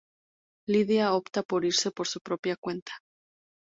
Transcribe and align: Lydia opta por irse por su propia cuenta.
Lydia 0.75 1.13
opta 1.19 1.43
por 1.49 1.61
irse 1.71 1.91
por 1.91 2.07
su 2.07 2.19
propia 2.21 2.55
cuenta. 2.55 2.93